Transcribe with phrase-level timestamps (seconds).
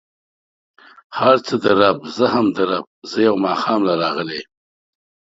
[1.19, 4.49] هر څه د رب، زه هم د رب، زه يو ماښام له راغلی يم.